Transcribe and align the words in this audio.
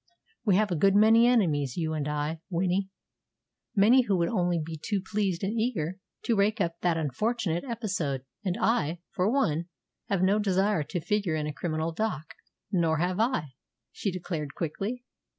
We 0.45 0.55
have 0.55 0.71
a 0.71 0.75
good 0.75 0.95
many 0.95 1.27
enemies, 1.27 1.77
you 1.77 1.93
and 1.93 2.07
I, 2.07 2.39
Winnie 2.49 2.89
many 3.75 4.01
who 4.01 4.17
would 4.17 4.29
only 4.29 4.59
be 4.59 4.75
too 4.83 4.99
pleased 4.99 5.43
and 5.43 5.59
eager 5.59 5.99
to 6.23 6.35
rake 6.35 6.59
up 6.59 6.79
that 6.81 6.97
unfortunate 6.97 7.63
episode. 7.65 8.23
And 8.43 8.57
I, 8.59 8.97
for 9.11 9.31
one, 9.31 9.65
have 10.09 10.23
no 10.23 10.39
desire 10.39 10.81
to 10.85 11.01
figure 11.01 11.35
in 11.35 11.45
a 11.45 11.53
criminal 11.53 11.91
dock." 11.91 12.33
"Nor 12.71 12.97
have 12.97 13.19
I," 13.19 13.53
she 13.91 14.11
declared 14.11 14.55
quickly. 14.55 15.03